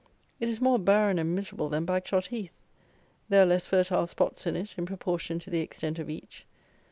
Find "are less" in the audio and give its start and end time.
3.43-3.67